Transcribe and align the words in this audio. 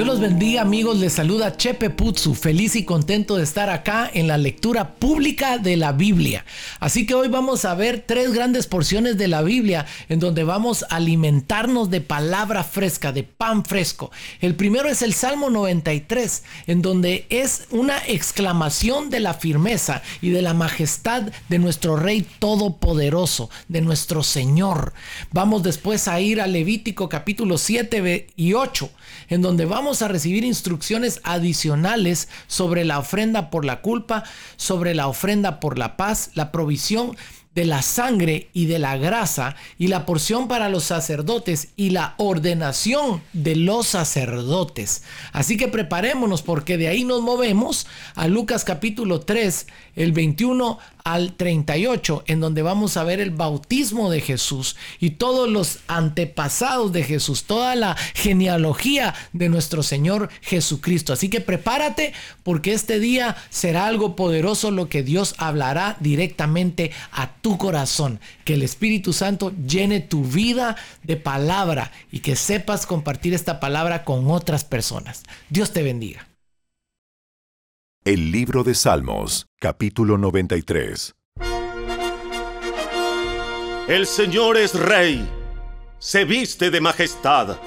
Dios 0.00 0.08
los 0.08 0.20
bendiga 0.20 0.62
amigos, 0.62 0.96
les 0.96 1.12
saluda 1.12 1.58
Chepe 1.58 1.90
Putsu, 1.90 2.34
feliz 2.34 2.74
y 2.74 2.86
contento 2.86 3.36
de 3.36 3.42
estar 3.42 3.68
acá 3.68 4.10
en 4.14 4.28
la 4.28 4.38
lectura 4.38 4.94
pública 4.94 5.58
de 5.58 5.76
la 5.76 5.92
Biblia. 5.92 6.46
Así 6.78 7.04
que 7.04 7.12
hoy 7.12 7.28
vamos 7.28 7.66
a 7.66 7.74
ver 7.74 8.02
tres 8.06 8.32
grandes 8.32 8.66
porciones 8.66 9.18
de 9.18 9.28
la 9.28 9.42
Biblia 9.42 9.84
en 10.08 10.18
donde 10.18 10.42
vamos 10.42 10.86
a 10.88 10.96
alimentarnos 10.96 11.90
de 11.90 12.00
palabra 12.00 12.64
fresca, 12.64 13.12
de 13.12 13.24
pan 13.24 13.62
fresco. 13.62 14.10
El 14.40 14.54
primero 14.54 14.88
es 14.88 15.02
el 15.02 15.12
Salmo 15.12 15.50
93, 15.50 16.44
en 16.66 16.80
donde 16.80 17.26
es 17.28 17.66
una 17.68 17.98
exclamación 18.06 19.10
de 19.10 19.20
la 19.20 19.34
firmeza 19.34 20.00
y 20.22 20.30
de 20.30 20.40
la 20.40 20.54
majestad 20.54 21.24
de 21.50 21.58
nuestro 21.58 21.96
Rey 21.96 22.26
Todopoderoso, 22.38 23.50
de 23.68 23.82
nuestro 23.82 24.22
Señor. 24.22 24.94
Vamos 25.30 25.62
después 25.62 26.08
a 26.08 26.22
ir 26.22 26.40
a 26.40 26.46
Levítico 26.46 27.10
capítulo 27.10 27.58
7 27.58 28.28
y 28.34 28.54
8, 28.54 28.90
en 29.28 29.42
donde 29.42 29.64
vamos 29.64 30.02
a 30.02 30.08
recibir 30.08 30.44
instrucciones 30.44 31.20
adicionales 31.24 32.28
sobre 32.46 32.84
la 32.84 32.98
ofrenda 32.98 33.50
por 33.50 33.64
la 33.64 33.80
culpa, 33.80 34.24
sobre 34.56 34.94
la 34.94 35.08
ofrenda 35.08 35.60
por 35.60 35.78
la 35.78 35.96
paz, 35.96 36.30
la 36.34 36.52
provisión 36.52 37.16
de 37.54 37.64
la 37.64 37.82
sangre 37.82 38.48
y 38.52 38.66
de 38.66 38.78
la 38.78 38.96
grasa 38.96 39.56
y 39.76 39.88
la 39.88 40.06
porción 40.06 40.46
para 40.46 40.68
los 40.68 40.84
sacerdotes 40.84 41.68
y 41.76 41.90
la 41.90 42.14
ordenación 42.16 43.22
de 43.32 43.56
los 43.56 43.88
sacerdotes. 43.88 45.02
Así 45.32 45.56
que 45.56 45.68
preparémonos 45.68 46.42
porque 46.42 46.76
de 46.76 46.88
ahí 46.88 47.04
nos 47.04 47.22
movemos 47.22 47.86
a 48.14 48.28
Lucas 48.28 48.64
capítulo 48.64 49.20
3, 49.20 49.66
el 49.96 50.12
21 50.12 50.78
al 51.04 51.34
38, 51.34 52.24
en 52.26 52.40
donde 52.40 52.62
vamos 52.62 52.96
a 52.96 53.04
ver 53.04 53.20
el 53.20 53.30
bautismo 53.30 54.10
de 54.10 54.20
Jesús 54.20 54.76
y 54.98 55.10
todos 55.10 55.48
los 55.48 55.78
antepasados 55.86 56.92
de 56.92 57.02
Jesús, 57.02 57.44
toda 57.44 57.74
la 57.74 57.96
genealogía 58.14 59.14
de 59.32 59.48
nuestro 59.48 59.82
Señor 59.82 60.28
Jesucristo. 60.40 61.12
Así 61.12 61.28
que 61.28 61.40
prepárate 61.40 62.12
porque 62.42 62.72
este 62.72 62.98
día 62.98 63.36
será 63.50 63.86
algo 63.86 64.16
poderoso 64.16 64.70
lo 64.70 64.88
que 64.88 65.02
Dios 65.02 65.34
hablará 65.38 65.96
directamente 66.00 66.90
a 67.12 67.34
tu 67.36 67.58
corazón. 67.58 68.20
Que 68.44 68.54
el 68.54 68.62
Espíritu 68.62 69.12
Santo 69.12 69.52
llene 69.66 70.00
tu 70.00 70.24
vida 70.24 70.76
de 71.02 71.16
palabra 71.16 71.92
y 72.10 72.20
que 72.20 72.36
sepas 72.36 72.86
compartir 72.86 73.34
esta 73.34 73.60
palabra 73.60 74.04
con 74.04 74.30
otras 74.30 74.64
personas. 74.64 75.22
Dios 75.48 75.72
te 75.72 75.82
bendiga. 75.82 76.26
El 78.10 78.32
libro 78.32 78.64
de 78.64 78.74
Salmos, 78.74 79.46
capítulo 79.60 80.18
93. 80.18 81.14
El 83.86 84.04
Señor 84.04 84.56
es 84.56 84.74
rey, 84.74 85.30
se 86.00 86.24
viste 86.24 86.72
de 86.72 86.80
majestad. 86.80 87.58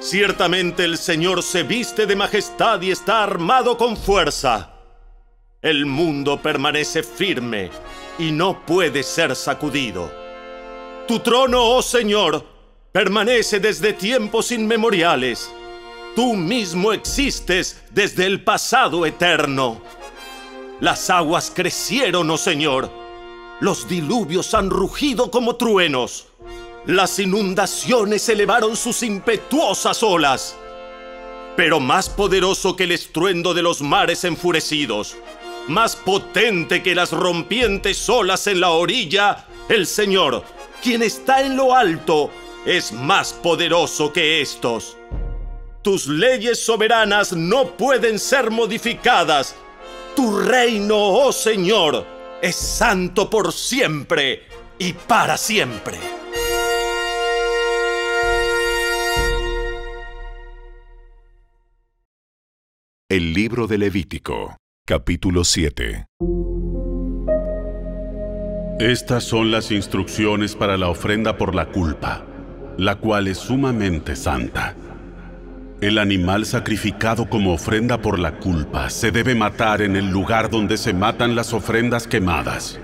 Ciertamente 0.00 0.82
el 0.82 0.98
Señor 0.98 1.44
se 1.44 1.62
viste 1.62 2.06
de 2.06 2.16
majestad 2.16 2.82
y 2.82 2.90
está 2.90 3.22
armado 3.22 3.78
con 3.78 3.96
fuerza. 3.96 4.80
El 5.62 5.86
mundo 5.86 6.42
permanece 6.42 7.04
firme 7.04 7.70
y 8.18 8.32
no 8.32 8.66
puede 8.66 9.04
ser 9.04 9.36
sacudido. 9.36 10.10
Tu 11.06 11.20
trono, 11.20 11.62
oh 11.62 11.82
Señor, 11.82 12.44
permanece 12.90 13.60
desde 13.60 13.92
tiempos 13.92 14.50
inmemoriales 14.50 15.48
Tú 16.16 16.34
mismo 16.34 16.94
existes 16.94 17.82
desde 17.90 18.24
el 18.24 18.42
pasado 18.42 19.04
eterno. 19.04 19.82
Las 20.80 21.10
aguas 21.10 21.52
crecieron, 21.54 22.30
oh 22.30 22.38
Señor. 22.38 22.90
Los 23.60 23.86
diluvios 23.86 24.54
han 24.54 24.70
rugido 24.70 25.30
como 25.30 25.56
truenos. 25.56 26.28
Las 26.86 27.18
inundaciones 27.18 28.26
elevaron 28.30 28.76
sus 28.76 29.02
impetuosas 29.02 30.02
olas. 30.02 30.56
Pero 31.54 31.80
más 31.80 32.08
poderoso 32.08 32.76
que 32.76 32.84
el 32.84 32.92
estruendo 32.92 33.52
de 33.52 33.60
los 33.60 33.82
mares 33.82 34.24
enfurecidos, 34.24 35.18
más 35.68 35.96
potente 35.96 36.82
que 36.82 36.94
las 36.94 37.12
rompientes 37.12 38.08
olas 38.08 38.46
en 38.46 38.60
la 38.60 38.70
orilla, 38.70 39.44
el 39.68 39.86
Señor, 39.86 40.44
quien 40.82 41.02
está 41.02 41.42
en 41.42 41.58
lo 41.58 41.74
alto, 41.74 42.30
es 42.64 42.90
más 42.90 43.34
poderoso 43.34 44.14
que 44.14 44.40
estos. 44.40 44.96
Tus 45.86 46.08
leyes 46.08 46.58
soberanas 46.58 47.32
no 47.32 47.76
pueden 47.76 48.18
ser 48.18 48.50
modificadas. 48.50 49.54
Tu 50.16 50.36
reino, 50.40 50.96
oh 50.96 51.30
Señor, 51.30 52.04
es 52.42 52.56
santo 52.56 53.30
por 53.30 53.52
siempre 53.52 54.42
y 54.80 54.94
para 54.94 55.36
siempre. 55.36 55.96
El 63.08 63.32
libro 63.32 63.68
de 63.68 63.78
Levítico, 63.78 64.56
capítulo 64.84 65.44
7. 65.44 66.06
Estas 68.80 69.22
son 69.22 69.52
las 69.52 69.70
instrucciones 69.70 70.56
para 70.56 70.76
la 70.76 70.88
ofrenda 70.88 71.38
por 71.38 71.54
la 71.54 71.66
culpa, 71.66 72.26
la 72.76 72.96
cual 72.96 73.28
es 73.28 73.38
sumamente 73.38 74.16
santa. 74.16 74.74
El 75.82 75.98
animal 75.98 76.46
sacrificado 76.46 77.28
como 77.28 77.52
ofrenda 77.52 78.00
por 78.00 78.18
la 78.18 78.38
culpa 78.38 78.88
se 78.88 79.10
debe 79.10 79.34
matar 79.34 79.82
en 79.82 79.94
el 79.94 80.08
lugar 80.08 80.48
donde 80.48 80.78
se 80.78 80.94
matan 80.94 81.36
las 81.36 81.52
ofrendas 81.52 82.06
quemadas, 82.06 82.80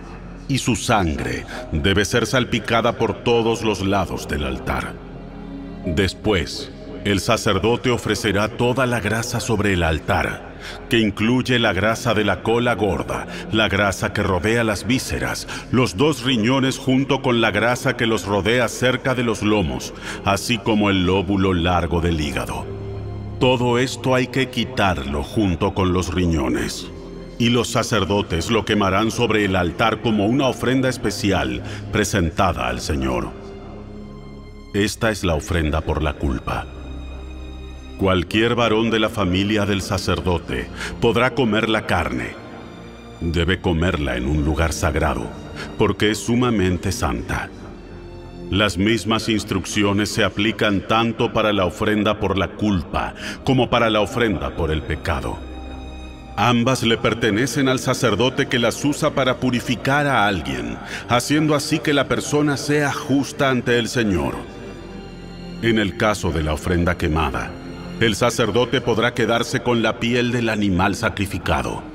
y 0.46 0.58
su 0.58 0.76
sangre 0.76 1.46
debe 1.72 2.04
ser 2.04 2.26
salpicada 2.26 2.98
por 2.98 3.24
todos 3.24 3.62
los 3.62 3.80
lados 3.80 4.28
del 4.28 4.44
altar. 4.44 4.92
Después, 5.86 6.70
el 7.06 7.20
sacerdote 7.20 7.90
ofrecerá 7.90 8.48
toda 8.48 8.84
la 8.84 9.00
grasa 9.00 9.40
sobre 9.40 9.72
el 9.72 9.84
altar, 9.84 10.52
que 10.90 10.98
incluye 10.98 11.58
la 11.58 11.72
grasa 11.72 12.12
de 12.12 12.24
la 12.24 12.42
cola 12.42 12.74
gorda, 12.74 13.26
la 13.52 13.70
grasa 13.70 14.12
que 14.12 14.22
rodea 14.22 14.64
las 14.64 14.86
vísceras, 14.86 15.48
los 15.70 15.96
dos 15.96 16.24
riñones 16.24 16.76
junto 16.76 17.22
con 17.22 17.40
la 17.40 17.52
grasa 17.52 17.96
que 17.96 18.04
los 18.04 18.26
rodea 18.26 18.68
cerca 18.68 19.14
de 19.14 19.22
los 19.22 19.40
lomos, 19.40 19.94
así 20.26 20.58
como 20.58 20.90
el 20.90 21.06
lóbulo 21.06 21.54
largo 21.54 22.02
del 22.02 22.20
hígado. 22.20 22.81
Todo 23.42 23.80
esto 23.80 24.14
hay 24.14 24.28
que 24.28 24.50
quitarlo 24.50 25.24
junto 25.24 25.74
con 25.74 25.92
los 25.92 26.14
riñones. 26.14 26.88
Y 27.40 27.48
los 27.48 27.66
sacerdotes 27.66 28.52
lo 28.52 28.64
quemarán 28.64 29.10
sobre 29.10 29.44
el 29.44 29.56
altar 29.56 30.00
como 30.00 30.26
una 30.26 30.46
ofrenda 30.46 30.88
especial 30.88 31.60
presentada 31.90 32.68
al 32.68 32.80
Señor. 32.80 33.32
Esta 34.74 35.10
es 35.10 35.24
la 35.24 35.34
ofrenda 35.34 35.80
por 35.80 36.04
la 36.04 36.12
culpa. 36.12 36.66
Cualquier 37.98 38.54
varón 38.54 38.92
de 38.92 39.00
la 39.00 39.08
familia 39.08 39.66
del 39.66 39.82
sacerdote 39.82 40.68
podrá 41.00 41.34
comer 41.34 41.68
la 41.68 41.84
carne. 41.84 42.36
Debe 43.20 43.60
comerla 43.60 44.16
en 44.16 44.28
un 44.28 44.44
lugar 44.44 44.72
sagrado, 44.72 45.26
porque 45.78 46.12
es 46.12 46.18
sumamente 46.18 46.92
santa. 46.92 47.50
Las 48.52 48.76
mismas 48.76 49.30
instrucciones 49.30 50.10
se 50.10 50.24
aplican 50.24 50.86
tanto 50.86 51.32
para 51.32 51.54
la 51.54 51.64
ofrenda 51.64 52.20
por 52.20 52.36
la 52.36 52.48
culpa 52.48 53.14
como 53.44 53.70
para 53.70 53.88
la 53.88 54.02
ofrenda 54.02 54.54
por 54.54 54.70
el 54.70 54.82
pecado. 54.82 55.38
Ambas 56.36 56.82
le 56.82 56.98
pertenecen 56.98 57.70
al 57.70 57.78
sacerdote 57.78 58.48
que 58.48 58.58
las 58.58 58.84
usa 58.84 59.14
para 59.14 59.38
purificar 59.38 60.06
a 60.06 60.26
alguien, 60.26 60.76
haciendo 61.08 61.54
así 61.54 61.78
que 61.78 61.94
la 61.94 62.08
persona 62.08 62.58
sea 62.58 62.92
justa 62.92 63.48
ante 63.48 63.78
el 63.78 63.88
Señor. 63.88 64.34
En 65.62 65.78
el 65.78 65.96
caso 65.96 66.30
de 66.30 66.42
la 66.42 66.52
ofrenda 66.52 66.98
quemada, 66.98 67.50
el 68.00 68.16
sacerdote 68.16 68.82
podrá 68.82 69.14
quedarse 69.14 69.62
con 69.62 69.82
la 69.82 69.98
piel 69.98 70.30
del 70.30 70.50
animal 70.50 70.94
sacrificado 70.94 71.91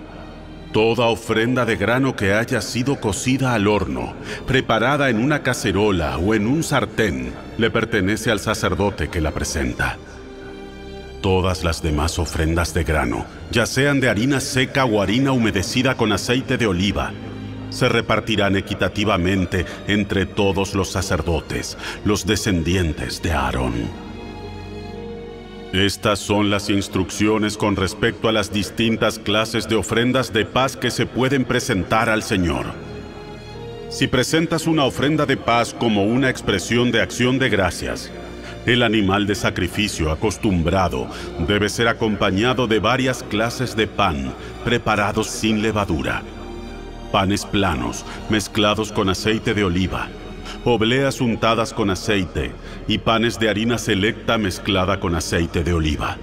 Toda 0.78 1.08
ofrenda 1.08 1.66
de 1.66 1.76
grano 1.76 2.16
que 2.16 2.34
haya 2.34 2.62
sido 2.62 3.00
cocida 3.00 3.56
al 3.56 3.66
horno, 3.66 4.14
preparada 4.46 5.10
en 5.10 5.18
una 5.18 5.42
cacerola 5.42 6.20
o 6.20 6.36
en 6.36 6.46
un 6.46 6.62
sartén, 6.62 7.34
le 7.58 7.72
pertenece 7.72 8.30
al 8.30 8.40
sacerdote 8.40 9.08
que 9.08 9.20
la 9.20 9.32
presenta. 9.32 9.98
Todas 11.20 11.64
las 11.64 11.82
demás 11.82 12.20
ofrendas 12.20 12.76
de 12.76 12.84
grano, 12.84 13.26
ya 13.50 13.66
sean 13.66 14.00
de 14.00 14.08
harina 14.08 14.40
seca 14.40 14.86
o 14.86 15.02
harina 15.02 15.32
humedecida 15.32 15.98
con 15.98 16.12
aceite 16.12 16.60
de 16.60 16.68
oliva, 16.68 17.12
se 17.72 17.90
repartirán 17.90 18.56
equitativamente 18.56 19.66
entre 19.88 20.28
todos 20.28 20.76
los 20.76 20.92
sacerdotes, 20.92 21.76
los 22.06 22.28
descendientes 22.28 23.24
de 23.24 23.32
Aarón. 23.32 24.07
Estas 25.78 26.18
son 26.18 26.50
las 26.50 26.72
instrucciones 26.72 27.56
con 27.56 27.76
respecto 27.76 28.28
a 28.28 28.32
las 28.32 28.52
distintas 28.52 29.20
clases 29.20 29.70
de 29.70 29.76
ofrendas 29.76 30.34
de 30.34 30.44
paz 30.44 30.76
que 30.76 30.90
se 30.90 31.06
pueden 31.06 31.46
presentar 31.46 32.10
al 32.10 32.24
Señor. 32.24 32.66
Si 33.92 34.08
presentas 34.08 34.66
una 34.66 34.86
ofrenda 34.86 35.28
de 35.28 35.38
paz 35.38 35.76
como 35.76 36.04
una 36.04 36.32
expresión 36.32 36.92
de 36.92 37.00
acción 37.00 37.38
de 37.38 37.50
gracias, 37.50 38.10
el 38.66 38.82
animal 38.82 39.28
de 39.28 39.36
sacrificio 39.36 40.12
acostumbrado 40.12 41.08
debe 41.48 41.70
ser 41.70 41.88
acompañado 41.90 42.66
de 42.66 42.80
varias 42.80 43.22
clases 43.22 43.76
de 43.76 43.86
pan 43.86 44.34
preparados 44.66 45.28
sin 45.28 45.62
levadura, 45.62 46.24
panes 47.12 47.46
planos 47.46 48.04
mezclados 48.32 48.92
con 48.92 49.10
aceite 49.10 49.54
de 49.54 49.64
oliva, 49.64 50.10
obleas 50.64 51.22
untadas 51.22 51.74
con 51.74 51.90
aceite 51.90 52.52
y 52.88 52.98
panes 52.98 53.40
de 53.40 53.50
harina 53.50 53.78
selecta 53.78 54.38
mezclada 54.38 55.00
con 55.00 55.16
aceite 55.16 55.64
de 55.64 55.74
oliva. 55.74 56.18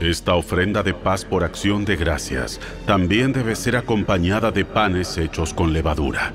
Esta 0.00 0.34
ofrenda 0.34 0.82
de 0.82 0.92
paz 0.92 1.24
por 1.24 1.42
acción 1.42 1.84
de 1.84 1.96
gracias 1.96 2.60
también 2.86 3.32
debe 3.32 3.56
ser 3.56 3.76
acompañada 3.76 4.50
de 4.50 4.64
panes 4.64 5.16
hechos 5.16 5.54
con 5.54 5.72
levadura. 5.72 6.32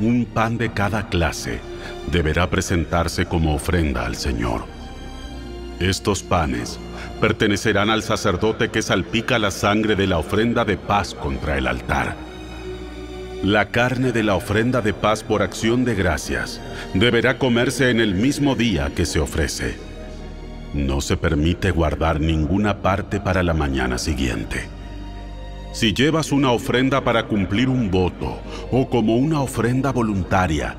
Un 0.00 0.24
pan 0.26 0.58
de 0.58 0.72
cada 0.72 1.08
clase 1.08 1.60
deberá 2.10 2.50
presentarse 2.50 3.26
como 3.26 3.54
ofrenda 3.54 4.06
al 4.06 4.16
Señor. 4.16 4.64
Estos 5.78 6.24
panes 6.24 6.80
pertenecerán 7.20 7.90
al 7.90 8.02
sacerdote 8.02 8.70
que 8.70 8.82
salpica 8.82 9.38
la 9.38 9.52
sangre 9.52 9.94
de 9.94 10.08
la 10.08 10.18
ofrenda 10.18 10.64
de 10.64 10.76
paz 10.76 11.14
contra 11.14 11.56
el 11.58 11.68
altar. 11.68 12.27
La 13.44 13.66
carne 13.66 14.10
de 14.10 14.24
la 14.24 14.34
ofrenda 14.34 14.80
de 14.80 14.92
paz 14.92 15.22
por 15.22 15.42
acción 15.42 15.84
de 15.84 15.94
gracias 15.94 16.60
deberá 16.92 17.38
comerse 17.38 17.88
en 17.88 18.00
el 18.00 18.16
mismo 18.16 18.56
día 18.56 18.90
que 18.96 19.06
se 19.06 19.20
ofrece. 19.20 19.76
No 20.74 21.00
se 21.00 21.16
permite 21.16 21.70
guardar 21.70 22.20
ninguna 22.20 22.82
parte 22.82 23.20
para 23.20 23.44
la 23.44 23.54
mañana 23.54 23.96
siguiente. 23.96 24.68
Si 25.72 25.94
llevas 25.94 26.32
una 26.32 26.50
ofrenda 26.50 27.04
para 27.04 27.26
cumplir 27.26 27.68
un 27.68 27.92
voto 27.92 28.40
o 28.72 28.90
como 28.90 29.16
una 29.16 29.40
ofrenda 29.40 29.92
voluntaria, 29.92 30.74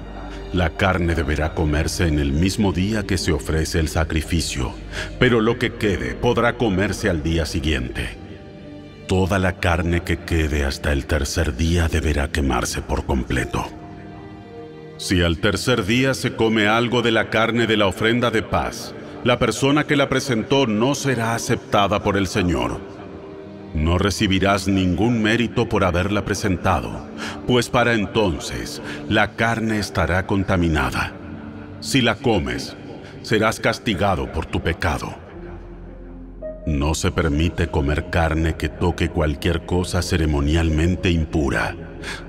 la 0.51 0.71
carne 0.71 1.15
deberá 1.15 1.53
comerse 1.53 2.07
en 2.07 2.19
el 2.19 2.33
mismo 2.33 2.73
día 2.73 3.03
que 3.03 3.17
se 3.17 3.31
ofrece 3.31 3.79
el 3.79 3.88
sacrificio, 3.88 4.73
pero 5.17 5.39
lo 5.39 5.57
que 5.57 5.75
quede 5.75 6.13
podrá 6.13 6.57
comerse 6.57 7.09
al 7.09 7.23
día 7.23 7.45
siguiente. 7.45 8.19
Toda 9.09 9.39
la 9.39 9.57
carne 9.57 10.03
que 10.03 10.19
quede 10.19 10.63
hasta 10.63 10.94
el 10.94 11.06
tercer 11.06 11.57
día 11.57 11.89
deberá 11.89 12.31
quemarse 12.31 12.81
por 12.81 13.06
completo. 13.06 13.65
Si 14.95 15.21
al 15.21 15.39
tercer 15.39 15.85
día 15.85 16.13
se 16.13 16.38
come 16.38 16.67
algo 16.67 17.01
de 17.01 17.11
la 17.11 17.29
carne 17.29 17.67
de 17.67 17.75
la 17.75 17.88
ofrenda 17.88 18.31
de 18.31 18.44
paz, 18.44 18.95
la 19.25 19.38
persona 19.38 19.83
que 19.83 19.97
la 19.97 20.07
presentó 20.07 20.65
no 20.65 20.95
será 20.95 21.35
aceptada 21.35 22.01
por 22.01 22.15
el 22.15 22.27
Señor 22.27 22.79
no 23.73 23.97
recibirás 23.97 24.67
ningún 24.67 25.21
mérito 25.21 25.69
por 25.69 25.83
haberla 25.83 26.25
presentado, 26.25 27.07
pues 27.47 27.69
para 27.69 27.94
entonces 27.94 28.81
la 29.07 29.35
carne 29.35 29.79
estará 29.79 30.25
contaminada. 30.25 31.13
Si 31.79 32.01
la 32.01 32.15
comes, 32.15 32.75
serás 33.21 33.59
castigado 33.59 34.31
por 34.31 34.45
tu 34.45 34.61
pecado. 34.61 35.29
No 36.69 36.94
se 36.94 37.12
permite 37.12 37.68
comer 37.68 38.12
carne 38.12 38.56
que 38.56 38.69
toque 38.69 39.10
cualquier 39.10 39.66
cosa 39.66 40.04
ceremonialmente 40.04 41.10
impura. 41.10 41.75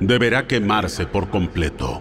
Deberá 0.00 0.46
quemarse 0.46 1.04
por 1.04 1.28
completo. 1.28 2.00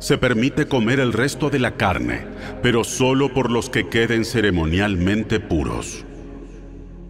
Se 0.00 0.18
permite 0.18 0.66
comer 0.66 0.98
el 0.98 1.12
resto 1.12 1.50
de 1.50 1.60
la 1.60 1.76
carne, 1.76 2.26
pero 2.60 2.82
solo 2.82 3.32
por 3.32 3.52
los 3.52 3.70
que 3.70 3.88
queden 3.88 4.24
ceremonialmente 4.24 5.38
puros 5.38 6.04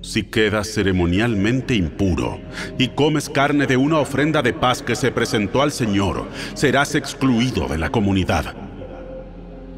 si 0.03 0.23
quedas 0.23 0.69
ceremonialmente 0.69 1.75
impuro 1.75 2.39
y 2.79 2.89
comes 2.89 3.31
carne 3.31 3.67
de 3.67 3.79
una 3.79 3.99
ofrenda 3.99 4.43
de 4.43 4.53
paz 4.53 4.83
que 4.83 4.97
se 4.97 5.11
presentó 5.11 5.63
al 5.63 5.73
Señor, 5.73 6.27
serás 6.53 6.95
excluido 6.95 7.69
de 7.69 7.79
la 7.79 7.89
comunidad. 7.89 8.55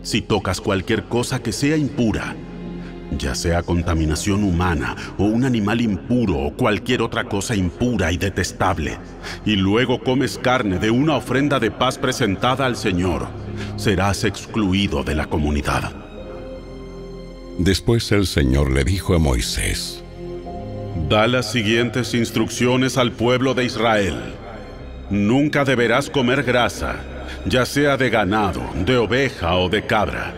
Si 0.03 0.23
tocas 0.23 0.61
cualquier 0.61 1.05
cosa 1.05 1.41
que 1.41 1.53
sea 1.53 1.77
impura, 1.77 2.35
ya 3.13 3.35
sea 3.35 3.63
contaminación 3.63 4.45
humana 4.45 4.97
o 5.19 5.25
un 5.25 5.45
animal 5.45 5.81
impuro 5.81 6.39
o 6.39 6.53
cualquier 6.55 7.03
otra 7.03 7.25
cosa 7.25 7.55
impura 7.55 8.13
y 8.13 8.17
detestable, 8.17 8.99
y 9.45 9.57
luego 9.57 10.03
comes 10.03 10.39
carne 10.39 10.79
de 10.79 10.91
una 10.91 11.17
ofrenda 11.17 11.59
de 11.61 11.71
paz 11.71 11.99
presentada 11.99 12.67
al 12.67 12.77
Señor, 12.77 13.29
serás 13.77 14.25
excluido 14.25 15.05
de 15.05 15.15
la 15.15 15.27
comunidad. 15.27 15.93
Después 17.59 18.13
el 18.13 18.27
Señor 18.27 18.71
le 18.71 18.85
dijo 18.85 19.15
a 19.15 19.19
Moisés, 19.19 20.03
Da 21.09 21.27
las 21.29 21.53
siguientes 21.53 22.15
instrucciones 22.15 22.99
al 22.99 23.13
pueblo 23.13 23.55
de 23.55 23.65
Israel. 23.65 24.17
Nunca 25.09 25.65
deberás 25.65 26.11
comer 26.11 26.43
grasa, 26.43 26.97
ya 27.47 27.65
sea 27.65 27.97
de 27.97 28.11
ganado, 28.11 28.61
de 28.85 28.97
oveja 28.97 29.55
o 29.57 29.69
de 29.69 29.87
cabra. 29.87 30.35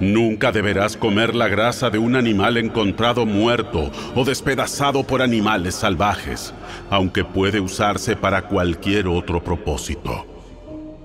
Nunca 0.00 0.50
deberás 0.50 0.96
comer 0.96 1.34
la 1.34 1.48
grasa 1.48 1.90
de 1.90 1.98
un 1.98 2.16
animal 2.16 2.56
encontrado 2.56 3.26
muerto 3.26 3.90
o 4.14 4.24
despedazado 4.24 5.04
por 5.04 5.22
animales 5.22 5.76
salvajes, 5.76 6.52
aunque 6.90 7.24
puede 7.24 7.60
usarse 7.60 8.16
para 8.16 8.42
cualquier 8.42 9.06
otro 9.06 9.42
propósito. 9.42 10.26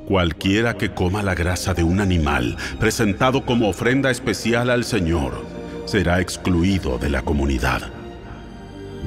Cualquiera 0.05 0.75
que 0.75 0.91
coma 0.91 1.21
la 1.21 1.35
grasa 1.35 1.73
de 1.73 1.83
un 1.83 1.99
animal 1.99 2.57
presentado 2.79 3.45
como 3.45 3.69
ofrenda 3.69 4.09
especial 4.09 4.71
al 4.71 4.83
Señor 4.83 5.45
será 5.85 6.19
excluido 6.19 6.97
de 6.97 7.09
la 7.09 7.21
comunidad 7.21 7.91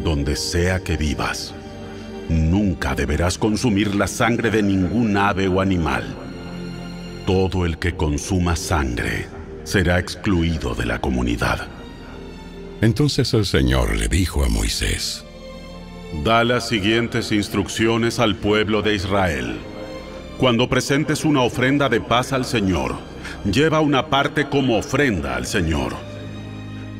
donde 0.02 0.36
sea 0.36 0.80
que 0.80 0.96
vivas. 0.96 1.54
Nunca 2.28 2.94
deberás 2.94 3.38
consumir 3.38 3.94
la 3.94 4.06
sangre 4.06 4.50
de 4.50 4.62
ningún 4.62 5.16
ave 5.16 5.48
o 5.48 5.60
animal. 5.60 6.04
Todo 7.26 7.66
el 7.66 7.78
que 7.78 7.94
consuma 7.94 8.56
sangre 8.56 9.26
será 9.64 9.98
excluido 9.98 10.74
de 10.74 10.86
la 10.86 11.00
comunidad. 11.00 11.66
Entonces 12.80 13.32
el 13.34 13.46
Señor 13.46 13.96
le 13.96 14.08
dijo 14.08 14.44
a 14.44 14.48
Moisés, 14.48 15.24
Da 16.24 16.44
las 16.44 16.68
siguientes 16.68 17.32
instrucciones 17.32 18.18
al 18.18 18.36
pueblo 18.36 18.82
de 18.82 18.94
Israel. 18.94 19.58
Cuando 20.38 20.68
presentes 20.68 21.24
una 21.24 21.42
ofrenda 21.42 21.88
de 21.88 22.00
paz 22.00 22.32
al 22.32 22.44
Señor, 22.44 22.96
lleva 23.50 23.80
una 23.80 24.10
parte 24.10 24.48
como 24.48 24.76
ofrenda 24.76 25.36
al 25.36 25.46
Señor 25.46 25.94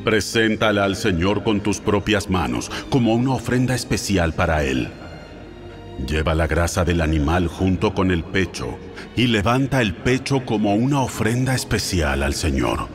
Preséntala 0.03 0.83
al 0.83 0.97
Señor 0.97 1.43
con 1.43 1.61
tus 1.61 1.79
propias 1.79 2.29
manos, 2.29 2.69
como 2.89 3.13
una 3.13 3.31
ofrenda 3.31 3.73
especial 3.73 4.33
para 4.33 4.63
Él. 4.65 4.89
Lleva 6.07 6.33
la 6.33 6.47
grasa 6.47 6.83
del 6.83 7.01
animal 7.01 7.47
junto 7.47 7.93
con 7.93 8.11
el 8.11 8.23
pecho 8.23 8.77
y 9.15 9.27
levanta 9.27 9.81
el 9.81 9.93
pecho 9.93 10.43
como 10.45 10.75
una 10.75 11.01
ofrenda 11.01 11.53
especial 11.53 12.23
al 12.23 12.33
Señor. 12.33 12.87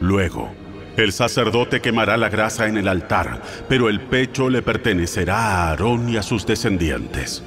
Luego, 0.00 0.50
el 0.96 1.12
sacerdote 1.12 1.80
quemará 1.80 2.16
la 2.16 2.28
grasa 2.28 2.66
en 2.66 2.76
el 2.76 2.88
altar, 2.88 3.42
pero 3.68 3.88
el 3.88 4.00
pecho 4.00 4.48
le 4.48 4.62
pertenecerá 4.62 5.36
a 5.36 5.68
Aarón 5.68 6.08
y 6.08 6.16
a 6.16 6.22
sus 6.22 6.46
descendientes. 6.46 7.42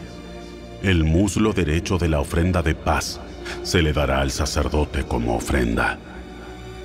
El 0.81 1.03
muslo 1.03 1.53
derecho 1.53 1.97
de 1.97 2.09
la 2.09 2.19
ofrenda 2.19 2.61
de 2.61 2.75
paz 2.75 3.19
se 3.63 3.81
le 3.81 3.91
dará 3.91 4.21
al 4.21 4.31
sacerdote 4.31 5.03
como 5.03 5.35
ofrenda. 5.35 5.97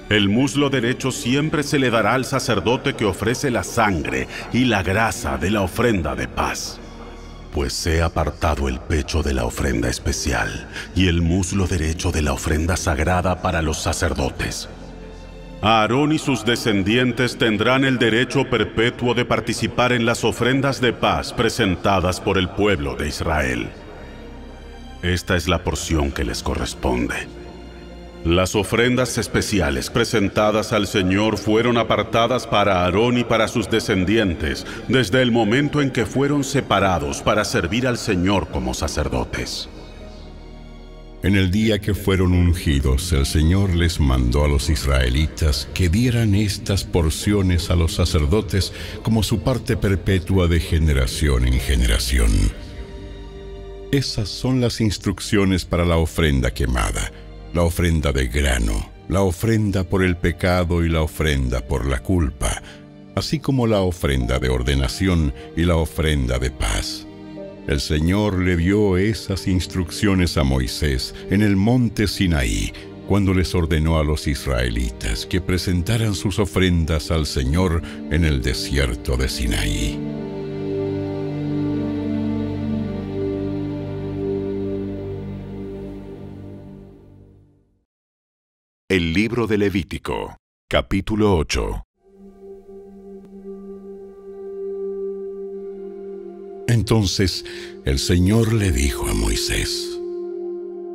El 0.08 0.28
muslo 0.28 0.70
derecho 0.70 1.10
siempre 1.10 1.62
se 1.62 1.78
le 1.78 1.90
dará 1.90 2.14
al 2.14 2.24
sacerdote 2.24 2.94
que 2.94 3.04
ofrece 3.04 3.50
la 3.50 3.62
sangre 3.62 4.26
y 4.52 4.64
la 4.64 4.82
grasa 4.82 5.36
de 5.36 5.50
la 5.50 5.60
ofrenda 5.60 6.14
de 6.16 6.28
paz. 6.28 6.80
Pues 7.52 7.72
sea 7.72 8.06
apartado 8.06 8.68
el 8.68 8.78
pecho 8.78 9.22
de 9.22 9.34
la 9.34 9.44
ofrenda 9.44 9.88
especial 9.88 10.68
y 10.94 11.08
el 11.08 11.22
muslo 11.22 11.66
derecho 11.66 12.12
de 12.12 12.22
la 12.22 12.32
ofrenda 12.32 12.76
sagrada 12.76 13.42
para 13.42 13.62
los 13.62 13.78
sacerdotes. 13.78 14.68
Aarón 15.60 16.12
y 16.12 16.18
sus 16.18 16.44
descendientes 16.44 17.36
tendrán 17.36 17.84
el 17.84 17.98
derecho 17.98 18.48
perpetuo 18.48 19.14
de 19.14 19.24
participar 19.24 19.92
en 19.92 20.06
las 20.06 20.22
ofrendas 20.24 20.80
de 20.80 20.92
paz 20.92 21.32
presentadas 21.32 22.20
por 22.20 22.38
el 22.38 22.48
pueblo 22.48 22.94
de 22.94 23.08
Israel. 23.08 23.68
Esta 25.02 25.36
es 25.36 25.48
la 25.48 25.64
porción 25.64 26.12
que 26.12 26.24
les 26.24 26.42
corresponde. 26.42 27.37
Las 28.24 28.56
ofrendas 28.56 29.16
especiales 29.16 29.90
presentadas 29.90 30.72
al 30.72 30.88
Señor 30.88 31.38
fueron 31.38 31.78
apartadas 31.78 32.48
para 32.48 32.82
Aarón 32.82 33.16
y 33.16 33.24
para 33.24 33.46
sus 33.46 33.70
descendientes 33.70 34.66
desde 34.88 35.22
el 35.22 35.30
momento 35.30 35.80
en 35.80 35.92
que 35.92 36.04
fueron 36.04 36.42
separados 36.42 37.22
para 37.22 37.44
servir 37.44 37.86
al 37.86 37.96
Señor 37.96 38.48
como 38.48 38.74
sacerdotes. 38.74 39.68
En 41.22 41.36
el 41.36 41.50
día 41.50 41.80
que 41.80 41.94
fueron 41.94 42.32
ungidos, 42.32 43.12
el 43.12 43.24
Señor 43.24 43.74
les 43.74 44.00
mandó 44.00 44.44
a 44.44 44.48
los 44.48 44.68
israelitas 44.68 45.68
que 45.72 45.88
dieran 45.88 46.34
estas 46.34 46.84
porciones 46.84 47.70
a 47.70 47.76
los 47.76 47.94
sacerdotes 47.94 48.72
como 49.02 49.22
su 49.22 49.40
parte 49.40 49.76
perpetua 49.76 50.48
de 50.48 50.60
generación 50.60 51.46
en 51.46 51.60
generación. 51.60 52.30
Esas 53.92 54.28
son 54.28 54.60
las 54.60 54.80
instrucciones 54.80 55.64
para 55.64 55.84
la 55.84 55.96
ofrenda 55.96 56.52
quemada 56.52 57.12
la 57.58 57.64
ofrenda 57.64 58.12
de 58.12 58.28
grano, 58.28 58.88
la 59.08 59.22
ofrenda 59.22 59.82
por 59.82 60.04
el 60.04 60.16
pecado 60.16 60.84
y 60.84 60.88
la 60.88 61.02
ofrenda 61.02 61.60
por 61.60 61.86
la 61.86 61.98
culpa, 61.98 62.62
así 63.16 63.40
como 63.40 63.66
la 63.66 63.80
ofrenda 63.80 64.38
de 64.38 64.48
ordenación 64.48 65.34
y 65.56 65.64
la 65.64 65.74
ofrenda 65.74 66.38
de 66.38 66.52
paz. 66.52 67.04
El 67.66 67.80
Señor 67.80 68.38
le 68.38 68.56
dio 68.56 68.96
esas 68.96 69.48
instrucciones 69.48 70.36
a 70.36 70.44
Moisés 70.44 71.16
en 71.30 71.42
el 71.42 71.56
monte 71.56 72.06
Sinaí, 72.06 72.72
cuando 73.08 73.34
les 73.34 73.52
ordenó 73.56 73.98
a 73.98 74.04
los 74.04 74.28
israelitas 74.28 75.26
que 75.26 75.40
presentaran 75.40 76.14
sus 76.14 76.38
ofrendas 76.38 77.10
al 77.10 77.26
Señor 77.26 77.82
en 78.12 78.24
el 78.24 78.40
desierto 78.40 79.16
de 79.16 79.28
Sinaí. 79.28 80.17
Libro 89.14 89.46
de 89.46 89.56
Levítico, 89.56 90.36
capítulo 90.68 91.34
8. 91.38 91.82
Entonces 96.68 97.46
el 97.86 97.98
Señor 97.98 98.52
le 98.52 98.70
dijo 98.70 99.08
a 99.08 99.14
Moisés, 99.14 99.98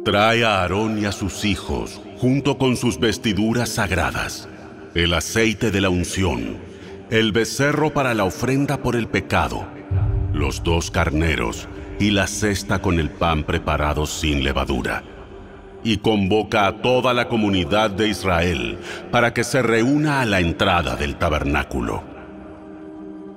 Trae 0.06 0.46
a 0.46 0.62
Aarón 0.62 1.00
y 1.00 1.06
a 1.06 1.12
sus 1.12 1.44
hijos, 1.44 2.02
junto 2.18 2.60
con 2.60 2.78
sus 2.78 3.00
vestiduras 3.00 3.70
sagradas, 3.70 4.48
el 4.94 5.16
aceite 5.16 5.72
de 5.72 5.82
la 5.82 5.90
unción, 5.90 6.58
el 7.10 7.32
becerro 7.32 7.94
para 7.94 8.14
la 8.14 8.26
ofrenda 8.26 8.84
por 8.84 8.96
el 8.96 9.08
pecado, 9.08 9.66
los 10.32 10.64
dos 10.64 10.92
carneros 10.92 11.68
y 12.00 12.12
la 12.12 12.28
cesta 12.28 12.80
con 12.80 13.00
el 13.00 13.10
pan 13.10 13.44
preparado 13.44 14.06
sin 14.06 14.44
levadura 14.44 15.04
y 15.84 15.98
convoca 15.98 16.68
a 16.68 16.82
toda 16.82 17.14
la 17.14 17.28
comunidad 17.28 17.92
de 17.92 18.08
Israel 18.08 18.80
para 19.12 19.34
que 19.34 19.44
se 19.44 19.62
reúna 19.62 20.22
a 20.22 20.26
la 20.26 20.40
entrada 20.40 20.96
del 20.96 21.18
tabernáculo. 21.18 22.14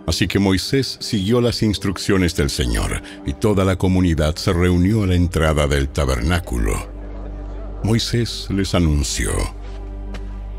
Así 0.07 0.29
que 0.29 0.39
Moisés 0.39 0.99
siguió 1.01 1.41
las 1.41 1.63
instrucciones 1.63 2.37
del 2.37 2.49
Señor, 2.49 3.03
y 3.27 3.33
toda 3.33 3.65
la 3.65 3.77
comunidad 3.77 4.37
se 4.37 4.53
reunió 4.53 5.03
a 5.03 5.09
la 5.09 5.17
entrada 5.17 5.67
del 5.67 5.89
tabernáculo. 5.89 6.75
Moisés 7.83 8.47
les 8.51 8.75
anunció, 8.75 9.33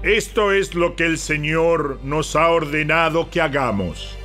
Esto 0.04 0.52
es 0.52 0.76
lo 0.76 0.96
que 0.96 1.06
el 1.06 1.18
Señor 1.18 2.00
nos 2.04 2.36
ha 2.36 2.50
ordenado 2.50 3.30
que 3.30 3.40
hagamos. 3.42 4.18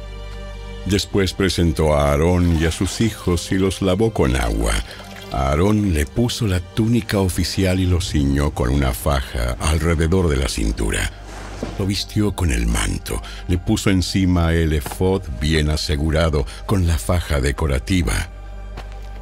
Después 0.86 1.32
presentó 1.32 1.94
a 1.94 2.10
Aarón 2.10 2.60
y 2.60 2.64
a 2.66 2.72
sus 2.72 3.00
hijos 3.00 3.52
y 3.52 3.58
los 3.58 3.80
lavó 3.80 4.12
con 4.12 4.34
agua. 4.34 4.72
Aarón 5.32 5.94
le 5.94 6.04
puso 6.04 6.46
la 6.46 6.60
túnica 6.60 7.18
oficial 7.18 7.80
y 7.80 7.86
lo 7.86 8.02
ciñó 8.02 8.50
con 8.50 8.68
una 8.68 8.92
faja 8.92 9.56
alrededor 9.60 10.28
de 10.28 10.36
la 10.36 10.46
cintura. 10.46 11.10
Lo 11.78 11.86
vistió 11.86 12.32
con 12.32 12.52
el 12.52 12.66
manto, 12.66 13.22
le 13.48 13.56
puso 13.56 13.88
encima 13.88 14.52
el 14.52 14.74
efod 14.74 15.22
bien 15.40 15.70
asegurado 15.70 16.44
con 16.66 16.86
la 16.86 16.98
faja 16.98 17.40
decorativa. 17.40 18.28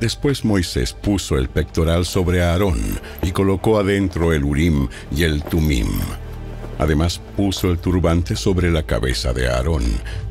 Después 0.00 0.44
Moisés 0.44 0.94
puso 0.94 1.38
el 1.38 1.48
pectoral 1.48 2.04
sobre 2.04 2.42
Aarón 2.42 2.80
y 3.22 3.30
colocó 3.30 3.78
adentro 3.78 4.32
el 4.32 4.42
urim 4.42 4.88
y 5.14 5.22
el 5.22 5.44
tumim. 5.44 5.90
Además 6.78 7.20
puso 7.36 7.70
el 7.70 7.78
turbante 7.78 8.34
sobre 8.34 8.72
la 8.72 8.82
cabeza 8.82 9.32
de 9.32 9.48
Aarón 9.48 9.84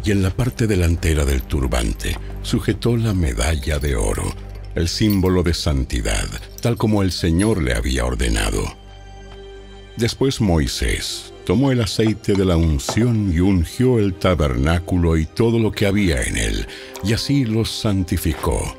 y 0.03 0.11
en 0.11 0.23
la 0.23 0.31
parte 0.31 0.67
delantera 0.67 1.23
del 1.23 1.43
turbante 1.43 2.17
sujetó 2.41 2.97
la 2.97 3.13
medalla 3.13 3.79
de 3.79 3.95
oro, 3.95 4.33
el 4.79 4.87
símbolo 4.87 5.43
de 5.43 5.53
santidad, 5.53 6.27
tal 6.61 6.77
como 6.77 7.03
el 7.03 7.11
Señor 7.11 7.61
le 7.61 7.73
había 7.73 8.05
ordenado. 8.05 8.63
Después 9.97 10.39
Moisés 10.39 11.33
tomó 11.45 11.71
el 11.71 11.81
aceite 11.81 12.33
de 12.33 12.45
la 12.45 12.55
unción 12.55 13.31
y 13.33 13.39
ungió 13.39 13.99
el 13.99 14.13
tabernáculo 14.13 15.17
y 15.17 15.25
todo 15.25 15.59
lo 15.59 15.71
que 15.71 15.85
había 15.85 16.21
en 16.23 16.37
él, 16.37 16.67
y 17.03 17.13
así 17.13 17.43
los 17.45 17.69
santificó. 17.69 18.75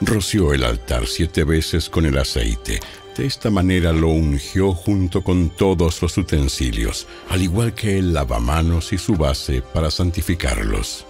Roció 0.00 0.52
el 0.52 0.64
altar 0.64 1.06
siete 1.06 1.44
veces 1.44 1.88
con 1.88 2.06
el 2.06 2.18
aceite. 2.18 2.80
De 3.16 3.24
esta 3.24 3.50
manera 3.50 3.92
lo 3.92 4.08
ungió 4.08 4.72
junto 4.72 5.24
con 5.24 5.48
todos 5.48 6.02
los 6.02 6.16
utensilios, 6.18 7.06
al 7.30 7.42
igual 7.42 7.74
que 7.74 7.98
el 7.98 8.12
lavamanos 8.12 8.92
y 8.92 8.98
su 8.98 9.16
base 9.16 9.62
para 9.62 9.90
santificarlos. 9.90 11.05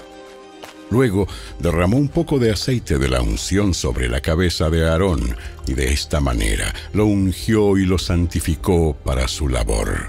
Luego 0.90 1.26
derramó 1.58 1.96
un 1.96 2.08
poco 2.08 2.38
de 2.38 2.52
aceite 2.52 2.98
de 2.98 3.08
la 3.08 3.20
unción 3.20 3.74
sobre 3.74 4.08
la 4.08 4.20
cabeza 4.20 4.70
de 4.70 4.88
Aarón, 4.88 5.36
y 5.66 5.74
de 5.74 5.92
esta 5.92 6.20
manera 6.20 6.72
lo 6.92 7.06
ungió 7.06 7.76
y 7.76 7.86
lo 7.86 7.98
santificó 7.98 8.94
para 9.04 9.26
su 9.26 9.48
labor. 9.48 10.08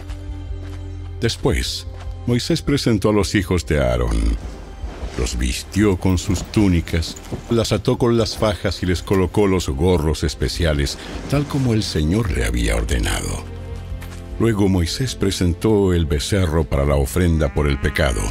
Después, 1.20 1.88
Moisés 2.28 2.62
presentó 2.62 3.10
a 3.10 3.14
los 3.14 3.34
hijos 3.34 3.66
de 3.66 3.80
Aarón. 3.80 4.38
Los 5.18 5.38
vistió 5.40 5.98
con 5.98 6.20
sus 6.20 6.44
túnicas, 6.52 7.16
las 7.50 7.72
ató 7.72 7.98
con 7.98 8.18
las 8.18 8.38
fajas 8.38 8.84
y 8.84 8.86
les 8.86 9.02
colocó 9.02 9.48
los 9.48 9.70
gorros 9.70 10.24
especiales, 10.24 11.00
tal 11.32 11.46
como 11.46 11.74
el 11.74 11.82
Señor 11.82 12.32
le 12.32 12.46
había 12.46 12.76
ordenado. 12.76 13.44
Luego 14.40 14.70
Moisés 14.70 15.16
presentó 15.16 15.94
el 15.94 16.06
becerro 16.06 16.66
para 16.66 16.86
la 16.86 16.96
ofrenda 16.96 17.52
por 17.52 17.68
el 17.68 17.80
pecado. 17.80 18.22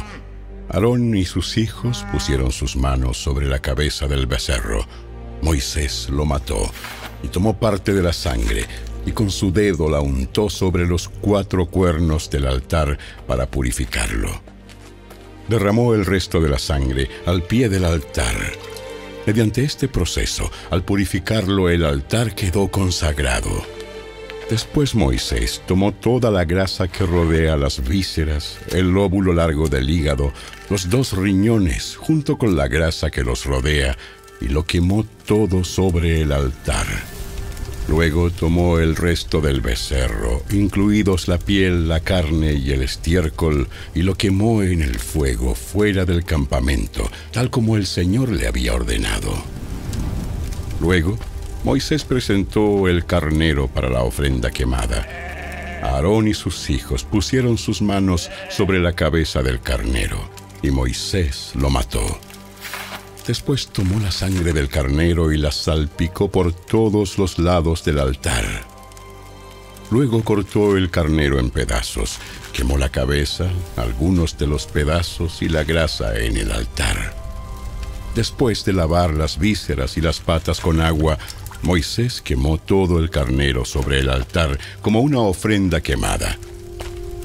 Aarón 0.69 1.15
y 1.15 1.25
sus 1.25 1.57
hijos 1.57 2.05
pusieron 2.11 2.51
sus 2.51 2.75
manos 2.75 3.17
sobre 3.17 3.47
la 3.47 3.59
cabeza 3.59 4.07
del 4.07 4.27
becerro. 4.27 4.85
Moisés 5.41 6.09
lo 6.09 6.25
mató 6.25 6.69
y 7.23 7.27
tomó 7.27 7.57
parte 7.57 7.93
de 7.93 8.01
la 8.01 8.13
sangre 8.13 8.65
y 9.05 9.11
con 9.11 9.31
su 9.31 9.53
dedo 9.53 9.89
la 9.89 10.01
untó 10.01 10.49
sobre 10.49 10.85
los 10.85 11.07
cuatro 11.07 11.67
cuernos 11.67 12.29
del 12.29 12.47
altar 12.47 12.97
para 13.25 13.49
purificarlo. 13.49 14.41
Derramó 15.47 15.93
el 15.93 16.05
resto 16.05 16.41
de 16.41 16.49
la 16.49 16.59
sangre 16.59 17.09
al 17.25 17.43
pie 17.43 17.69
del 17.69 17.85
altar. 17.85 18.35
Mediante 19.25 19.63
este 19.63 19.87
proceso, 19.87 20.51
al 20.69 20.83
purificarlo, 20.83 21.69
el 21.69 21.85
altar 21.85 22.35
quedó 22.35 22.69
consagrado. 22.69 23.76
Después 24.49 24.95
Moisés 24.95 25.61
tomó 25.67 25.91
toda 25.91 26.31
la 26.31 26.45
grasa 26.45 26.87
que 26.87 27.05
rodea 27.05 27.57
las 27.57 27.85
vísceras, 27.85 28.57
el 28.71 28.91
lóbulo 28.91 29.33
largo 29.33 29.67
del 29.67 29.89
hígado, 29.89 30.31
los 30.69 30.89
dos 30.89 31.11
riñones, 31.17 31.97
junto 31.97 32.37
con 32.37 32.55
la 32.55 32.69
grasa 32.69 33.11
que 33.11 33.23
los 33.23 33.43
rodea, 33.43 33.97
y 34.39 34.47
lo 34.47 34.63
quemó 34.63 35.05
todo 35.25 35.65
sobre 35.65 36.21
el 36.21 36.31
altar. 36.31 36.87
Luego 37.89 38.29
tomó 38.31 38.79
el 38.79 38.95
resto 38.95 39.41
del 39.41 39.59
becerro, 39.59 40.43
incluidos 40.51 41.27
la 41.27 41.39
piel, 41.39 41.89
la 41.89 41.99
carne 41.99 42.53
y 42.53 42.71
el 42.71 42.83
estiércol, 42.83 43.67
y 43.93 44.03
lo 44.03 44.15
quemó 44.15 44.63
en 44.63 44.81
el 44.81 44.97
fuego 44.97 45.55
fuera 45.55 46.05
del 46.05 46.23
campamento, 46.23 47.09
tal 47.31 47.49
como 47.49 47.75
el 47.75 47.85
Señor 47.85 48.29
le 48.29 48.47
había 48.47 48.73
ordenado. 48.73 49.33
Luego, 50.79 51.17
Moisés 51.67 52.05
presentó 52.05 52.87
el 52.87 53.05
carnero 53.05 53.67
para 53.67 53.89
la 53.89 54.01
ofrenda 54.01 54.51
quemada. 54.51 55.05
Aarón 55.83 56.29
y 56.29 56.33
sus 56.33 56.69
hijos 56.69 57.03
pusieron 57.03 57.57
sus 57.57 57.81
manos 57.81 58.31
sobre 58.49 58.79
la 58.79 58.93
cabeza 58.93 59.43
del 59.43 59.59
carnero, 59.59 60.17
y 60.63 60.71
Moisés 60.71 61.51
lo 61.55 61.69
mató. 61.69 62.21
Después 63.27 63.67
tomó 63.67 63.99
la 63.99 64.11
sangre 64.11 64.53
del 64.53 64.69
carnero 64.69 65.33
y 65.33 65.37
la 65.37 65.51
salpicó 65.51 66.31
por 66.31 66.53
todos 66.53 67.17
los 67.17 67.37
lados 67.37 67.83
del 67.83 67.99
altar. 67.99 68.45
Luego 69.91 70.23
cortó 70.23 70.77
el 70.77 70.89
carnero 70.89 71.37
en 71.37 71.49
pedazos, 71.49 72.17
quemó 72.53 72.77
la 72.77 72.87
cabeza, 72.87 73.49
algunos 73.75 74.37
de 74.37 74.47
los 74.47 74.67
pedazos 74.67 75.41
y 75.41 75.49
la 75.49 75.65
grasa 75.65 76.17
en 76.17 76.37
el 76.37 76.49
altar. 76.49 77.13
Después 78.15 78.63
de 78.63 78.71
lavar 78.71 79.13
las 79.13 79.37
vísceras 79.37 79.97
y 79.97 80.01
las 80.01 80.21
patas 80.21 80.59
con 80.61 80.79
agua, 80.79 81.19
Moisés 81.61 82.21
quemó 82.21 82.57
todo 82.57 82.99
el 82.99 83.09
carnero 83.09 83.65
sobre 83.65 83.99
el 83.99 84.09
altar 84.09 84.57
como 84.81 85.01
una 85.01 85.19
ofrenda 85.19 85.81
quemada. 85.81 86.37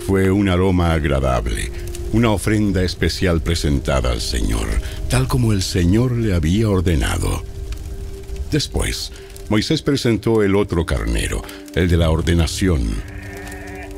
Fue 0.06 0.30
un 0.30 0.48
aroma 0.48 0.92
agradable, 0.92 1.70
una 2.12 2.30
ofrenda 2.30 2.82
especial 2.82 3.40
presentada 3.40 4.10
al 4.10 4.20
Señor, 4.20 4.68
tal 5.08 5.28
como 5.28 5.52
el 5.52 5.62
Señor 5.62 6.12
le 6.12 6.34
había 6.34 6.68
ordenado. 6.68 7.42
Después, 8.50 9.12
Moisés 9.48 9.82
presentó 9.82 10.42
el 10.42 10.56
otro 10.56 10.86
carnero, 10.86 11.42
el 11.74 11.88
de 11.88 11.96
la 11.96 12.10
ordenación. 12.10 13.02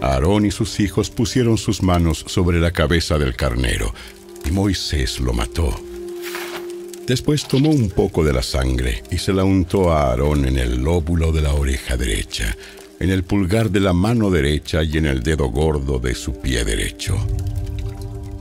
Aarón 0.00 0.46
y 0.46 0.50
sus 0.50 0.80
hijos 0.80 1.10
pusieron 1.10 1.58
sus 1.58 1.82
manos 1.82 2.24
sobre 2.28 2.60
la 2.60 2.70
cabeza 2.70 3.18
del 3.18 3.34
carnero, 3.36 3.94
y 4.44 4.50
Moisés 4.50 5.20
lo 5.20 5.32
mató. 5.32 5.74
Después 7.06 7.46
tomó 7.46 7.68
un 7.68 7.90
poco 7.90 8.24
de 8.24 8.32
la 8.32 8.42
sangre 8.42 9.02
y 9.10 9.18
se 9.18 9.34
la 9.34 9.44
untó 9.44 9.92
a 9.92 10.10
Aarón 10.10 10.46
en 10.46 10.56
el 10.56 10.82
lóbulo 10.82 11.32
de 11.32 11.42
la 11.42 11.52
oreja 11.52 11.98
derecha, 11.98 12.56
en 12.98 13.10
el 13.10 13.24
pulgar 13.24 13.70
de 13.70 13.80
la 13.80 13.92
mano 13.92 14.30
derecha 14.30 14.82
y 14.82 14.96
en 14.96 15.04
el 15.04 15.22
dedo 15.22 15.48
gordo 15.48 15.98
de 15.98 16.14
su 16.14 16.40
pie 16.40 16.64
derecho. 16.64 17.18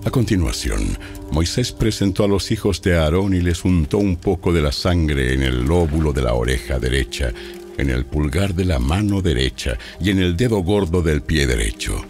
A 0.05 0.09
continuación, 0.09 0.97
Moisés 1.29 1.73
presentó 1.73 2.23
a 2.23 2.27
los 2.29 2.51
hijos 2.51 2.81
de 2.81 2.95
Aarón 2.95 3.33
y 3.33 3.41
les 3.41 3.65
untó 3.65 3.97
un 3.97 4.15
poco 4.15 4.53
de 4.53 4.61
la 4.61 4.71
sangre 4.71 5.33
en 5.33 5.41
el 5.41 5.65
lóbulo 5.65 6.13
de 6.13 6.21
la 6.21 6.33
oreja 6.33 6.79
derecha, 6.79 7.33
en 7.77 7.89
el 7.89 8.05
pulgar 8.05 8.53
de 8.53 8.63
la 8.63 8.79
mano 8.79 9.21
derecha 9.21 9.77
y 9.99 10.09
en 10.09 10.19
el 10.19 10.37
dedo 10.37 10.59
gordo 10.59 11.01
del 11.01 11.21
pie 11.21 11.47
derecho. 11.47 12.05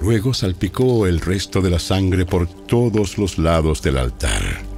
Luego 0.00 0.34
salpicó 0.34 1.06
el 1.06 1.20
resto 1.20 1.60
de 1.60 1.70
la 1.70 1.78
sangre 1.78 2.26
por 2.26 2.48
todos 2.48 3.16
los 3.16 3.38
lados 3.38 3.80
del 3.80 3.98
altar. 3.98 4.71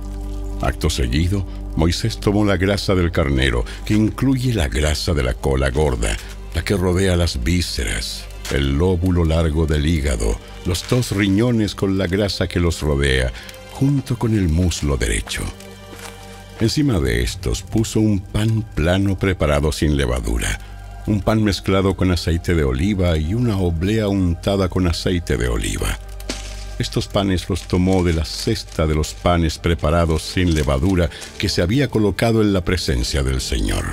Acto 0.65 0.89
seguido, 0.89 1.47
Moisés 1.77 2.19
tomó 2.19 2.45
la 2.45 2.57
grasa 2.57 2.95
del 2.95 3.13
carnero, 3.13 3.67
que 3.85 3.93
incluye 3.93 4.55
la 4.55 4.69
grasa 4.69 5.13
de 5.13 5.23
la 5.23 5.35
cola 5.35 5.69
gorda, 5.69 6.17
la 6.55 6.65
que 6.65 6.75
rodea 6.75 7.17
las 7.17 7.45
vísceras, 7.45 8.25
el 8.51 8.79
lóbulo 8.79 9.27
largo 9.27 9.67
del 9.67 9.87
hígado, 9.87 10.39
los 10.65 10.89
dos 10.89 11.11
riñones 11.11 11.75
con 11.75 11.99
la 11.99 12.07
grasa 12.07 12.49
que 12.49 12.61
los 12.61 12.81
rodea, 12.81 13.31
junto 13.73 14.19
con 14.19 14.33
el 14.33 14.49
muslo 14.49 14.97
derecho. 14.97 15.43
Encima 16.61 16.99
de 16.99 17.23
estos 17.23 17.61
puso 17.63 18.01
un 18.01 18.21
pan 18.21 18.63
plano 18.75 19.19
preparado 19.19 19.71
sin 19.71 19.99
levadura, 19.99 20.59
un 21.07 21.21
pan 21.21 21.45
mezclado 21.45 21.95
con 21.95 22.11
aceite 22.11 22.55
de 22.55 22.65
oliva 22.65 23.19
y 23.19 23.35
una 23.35 23.59
oblea 23.59 24.09
untada 24.09 24.71
con 24.71 24.87
aceite 24.87 25.37
de 25.37 25.49
oliva. 25.49 25.99
Estos 26.79 27.07
panes 27.07 27.49
los 27.49 27.63
tomó 27.69 28.03
de 28.03 28.13
la 28.13 28.25
cesta 28.25 28.87
de 28.87 28.95
los 28.95 29.15
panes 29.15 29.59
preparados 29.59 30.23
sin 30.23 30.55
levadura 30.55 31.09
que 31.39 31.49
se 31.49 31.63
había 31.63 31.89
colocado 31.89 32.43
en 32.43 32.53
la 32.53 32.65
presencia 32.65 33.23
del 33.23 33.41
Señor. 33.41 33.85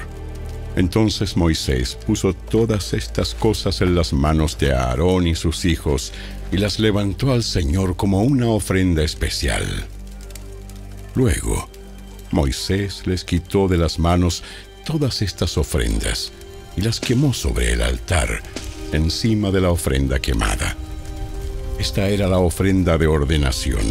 Entonces 0.75 1.37
Moisés 1.37 1.97
puso 2.07 2.33
todas 2.33 2.93
estas 2.93 3.35
cosas 3.35 3.81
en 3.81 3.93
las 3.93 4.13
manos 4.13 4.57
de 4.57 4.73
Aarón 4.73 5.27
y 5.27 5.35
sus 5.35 5.65
hijos 5.65 6.11
y 6.51 6.57
las 6.57 6.79
levantó 6.79 7.31
al 7.31 7.43
Señor 7.43 7.95
como 7.95 8.21
una 8.21 8.47
ofrenda 8.47 9.03
especial. 9.03 9.63
Luego, 11.13 11.69
Moisés 12.31 13.05
les 13.05 13.25
quitó 13.25 13.67
de 13.67 13.77
las 13.77 13.99
manos 13.99 14.43
todas 14.85 15.21
estas 15.21 15.57
ofrendas 15.57 16.31
y 16.77 16.81
las 16.81 16.99
quemó 16.99 17.33
sobre 17.33 17.73
el 17.73 17.81
altar, 17.81 18.41
encima 18.93 19.51
de 19.51 19.61
la 19.61 19.71
ofrenda 19.71 20.19
quemada. 20.19 20.75
Esta 21.81 22.09
era 22.09 22.27
la 22.27 22.37
ofrenda 22.37 22.99
de 22.99 23.07
ordenación. 23.07 23.81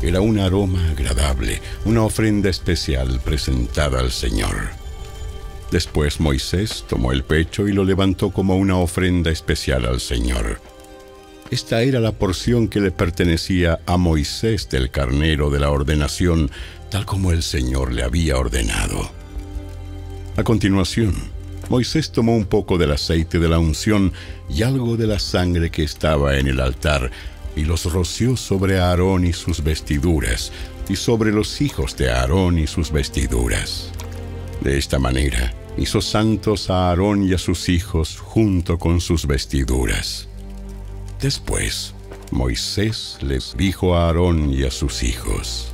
Era 0.00 0.20
un 0.20 0.38
aroma 0.38 0.90
agradable, 0.90 1.60
una 1.84 2.04
ofrenda 2.04 2.48
especial 2.48 3.18
presentada 3.18 3.98
al 3.98 4.12
Señor. 4.12 4.68
Después 5.72 6.20
Moisés 6.20 6.84
tomó 6.88 7.10
el 7.10 7.24
pecho 7.24 7.66
y 7.66 7.72
lo 7.72 7.82
levantó 7.82 8.30
como 8.30 8.56
una 8.56 8.76
ofrenda 8.76 9.32
especial 9.32 9.86
al 9.86 9.98
Señor. 9.98 10.60
Esta 11.50 11.82
era 11.82 11.98
la 11.98 12.12
porción 12.12 12.68
que 12.68 12.80
le 12.80 12.92
pertenecía 12.92 13.80
a 13.86 13.96
Moisés 13.96 14.68
del 14.68 14.92
carnero 14.92 15.50
de 15.50 15.58
la 15.58 15.72
ordenación, 15.72 16.48
tal 16.90 17.06
como 17.06 17.32
el 17.32 17.42
Señor 17.42 17.92
le 17.92 18.04
había 18.04 18.38
ordenado. 18.38 19.10
A 20.36 20.44
continuación, 20.44 21.12
Moisés 21.68 22.12
tomó 22.12 22.36
un 22.36 22.44
poco 22.44 22.78
del 22.78 22.92
aceite 22.92 23.38
de 23.38 23.48
la 23.48 23.58
unción 23.58 24.12
y 24.48 24.62
algo 24.62 24.96
de 24.96 25.06
la 25.06 25.18
sangre 25.18 25.70
que 25.70 25.82
estaba 25.82 26.38
en 26.38 26.46
el 26.46 26.60
altar, 26.60 27.10
y 27.56 27.64
los 27.64 27.90
roció 27.90 28.36
sobre 28.36 28.78
Aarón 28.78 29.26
y 29.26 29.32
sus 29.32 29.64
vestiduras, 29.64 30.52
y 30.88 30.96
sobre 30.96 31.32
los 31.32 31.60
hijos 31.60 31.96
de 31.96 32.10
Aarón 32.10 32.58
y 32.58 32.66
sus 32.66 32.92
vestiduras. 32.92 33.90
De 34.60 34.78
esta 34.78 34.98
manera 34.98 35.52
hizo 35.76 36.00
santos 36.00 36.70
a 36.70 36.88
Aarón 36.88 37.22
y 37.22 37.34
a 37.34 37.38
sus 37.38 37.68
hijos 37.68 38.18
junto 38.18 38.78
con 38.78 39.00
sus 39.00 39.26
vestiduras. 39.26 40.28
Después, 41.20 41.94
Moisés 42.30 43.18
les 43.22 43.56
dijo 43.56 43.96
a 43.96 44.06
Aarón 44.06 44.52
y 44.52 44.64
a 44.64 44.70
sus 44.70 45.02
hijos, 45.02 45.72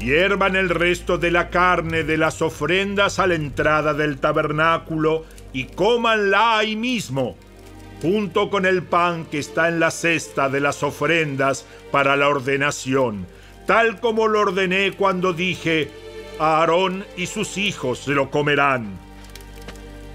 Hiervan 0.00 0.56
el 0.56 0.70
resto 0.70 1.18
de 1.18 1.30
la 1.30 1.50
carne 1.50 2.04
de 2.04 2.16
las 2.16 2.40
ofrendas 2.40 3.18
a 3.18 3.26
la 3.26 3.34
entrada 3.34 3.92
del 3.92 4.18
tabernáculo 4.18 5.26
y 5.52 5.64
cómanla 5.64 6.56
ahí 6.56 6.74
mismo, 6.74 7.36
junto 8.00 8.48
con 8.48 8.64
el 8.64 8.82
pan 8.82 9.26
que 9.26 9.38
está 9.38 9.68
en 9.68 9.78
la 9.78 9.90
cesta 9.90 10.48
de 10.48 10.60
las 10.60 10.82
ofrendas 10.82 11.66
para 11.90 12.16
la 12.16 12.30
ordenación, 12.30 13.26
tal 13.66 14.00
como 14.00 14.26
lo 14.26 14.40
ordené 14.40 14.92
cuando 14.92 15.34
dije, 15.34 15.90
Aarón 16.38 17.04
y 17.18 17.26
sus 17.26 17.58
hijos 17.58 17.98
se 17.98 18.12
lo 18.12 18.30
comerán. 18.30 18.98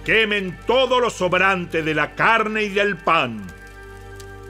Quemen 0.04 0.58
todo 0.66 1.00
lo 1.00 1.12
sobrante 1.12 1.84
de 1.84 1.94
la 1.94 2.16
carne 2.16 2.64
y 2.64 2.70
del 2.70 2.98
pan. 2.98 3.46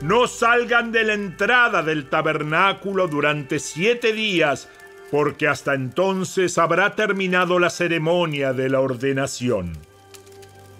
No 0.02 0.28
salgan 0.28 0.94
de 0.94 1.04
la 1.04 1.14
entrada 1.14 1.84
del 1.84 2.06
tabernáculo 2.06 3.10
durante 3.10 3.60
siete 3.60 4.14
días 4.14 4.70
porque 5.16 5.48
hasta 5.48 5.76
entonces 5.76 6.58
habrá 6.58 6.94
terminado 6.94 7.58
la 7.58 7.70
ceremonia 7.70 8.52
de 8.52 8.68
la 8.68 8.82
ordenación. 8.82 9.72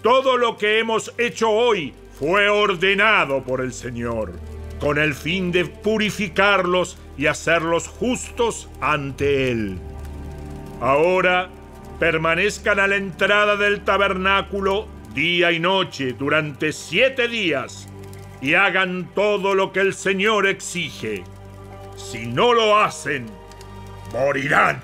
Todo 0.02 0.36
lo 0.36 0.58
que 0.58 0.78
hemos 0.78 1.14
hecho 1.16 1.48
hoy 1.48 1.94
fue 2.18 2.50
ordenado 2.50 3.42
por 3.42 3.62
el 3.62 3.72
Señor, 3.72 4.34
con 4.78 4.98
el 4.98 5.14
fin 5.14 5.52
de 5.52 5.64
purificarlos 5.64 6.98
y 7.16 7.28
hacerlos 7.28 7.88
justos 7.88 8.68
ante 8.82 9.50
Él. 9.50 9.78
Ahora 10.82 11.48
permanezcan 11.98 12.78
a 12.78 12.88
la 12.88 12.96
entrada 12.96 13.56
del 13.56 13.84
tabernáculo 13.84 14.86
día 15.14 15.50
y 15.50 15.60
noche 15.60 16.12
durante 16.12 16.74
siete 16.74 17.26
días 17.26 17.88
y 18.42 18.52
hagan 18.52 19.08
todo 19.14 19.54
lo 19.54 19.72
que 19.72 19.80
el 19.80 19.94
Señor 19.94 20.46
exige. 20.46 21.24
Si 21.96 22.26
no 22.26 22.52
lo 22.52 22.76
hacen, 22.76 23.24
morirán. 24.12 24.82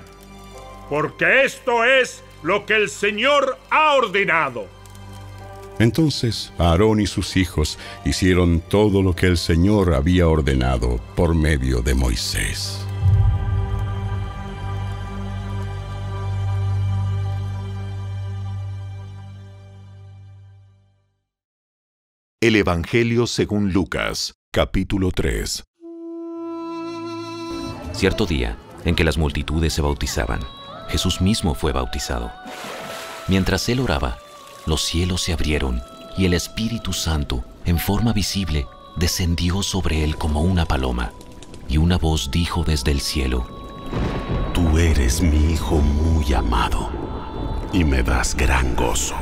Porque 0.89 1.43
esto 1.43 1.83
es 1.83 2.23
lo 2.43 2.65
que 2.65 2.75
el 2.75 2.89
Señor 2.89 3.57
ha 3.69 3.95
ordenado. 3.95 4.67
Entonces 5.79 6.53
Aarón 6.59 6.99
y 6.99 7.07
sus 7.07 7.35
hijos 7.35 7.79
hicieron 8.05 8.61
todo 8.61 9.01
lo 9.01 9.15
que 9.15 9.25
el 9.25 9.37
Señor 9.37 9.93
había 9.93 10.27
ordenado 10.27 10.99
por 11.15 11.33
medio 11.33 11.81
de 11.81 11.95
Moisés. 11.95 12.85
El 22.39 22.57
Evangelio 22.57 23.25
según 23.25 23.71
Lucas, 23.71 24.35
capítulo 24.51 25.11
3. 25.11 25.63
Cierto 27.93 28.25
día, 28.25 28.57
en 28.85 28.95
que 28.95 29.03
las 29.03 29.17
multitudes 29.17 29.73
se 29.73 29.81
bautizaban, 29.81 30.39
Jesús 30.89 31.21
mismo 31.21 31.55
fue 31.55 31.71
bautizado. 31.71 32.31
Mientras 33.27 33.67
él 33.69 33.79
oraba, 33.79 34.17
los 34.65 34.81
cielos 34.81 35.21
se 35.21 35.33
abrieron 35.33 35.81
y 36.17 36.25
el 36.25 36.33
Espíritu 36.33 36.93
Santo, 36.93 37.43
en 37.65 37.79
forma 37.79 38.13
visible, 38.13 38.67
descendió 38.95 39.63
sobre 39.63 40.03
él 40.03 40.17
como 40.17 40.41
una 40.41 40.65
paloma, 40.65 41.11
y 41.67 41.77
una 41.77 41.97
voz 41.97 42.29
dijo 42.31 42.63
desde 42.63 42.91
el 42.91 43.01
cielo, 43.01 43.47
Tú 44.53 44.77
eres 44.77 45.21
mi 45.21 45.53
Hijo 45.53 45.77
muy 45.77 46.33
amado, 46.33 46.89
y 47.71 47.83
me 47.83 48.03
das 48.03 48.35
gran 48.35 48.75
gozo. 48.75 49.15